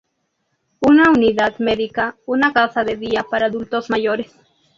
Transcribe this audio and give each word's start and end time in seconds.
Una 0.79 1.11
unidad 1.11 1.59
medica, 1.59 2.17
una 2.25 2.53
casa 2.53 2.83
de 2.83 2.97
día 2.97 3.23
para 3.29 3.45
adultos 3.45 3.91
mayores. 3.91 4.33